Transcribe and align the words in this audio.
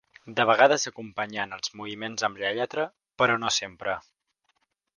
De 0.37 0.45
vegades 0.49 0.85
acompanyant 0.91 1.53
els 1.57 1.73
moviments 1.81 2.27
amb 2.29 2.41
la 2.45 2.51
lletra, 2.61 2.89
però 3.23 3.37
no 3.45 3.53
sempre. 3.61 3.97